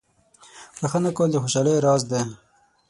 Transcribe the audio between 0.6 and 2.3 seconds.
•بخښنه کول د خوشحالۍ راز دی.